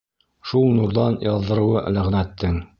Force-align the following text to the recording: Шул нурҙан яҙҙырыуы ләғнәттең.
Шул 0.51 0.65
нурҙан 0.79 1.19
яҙҙырыуы 1.27 1.87
ләғнәттең. 1.99 2.63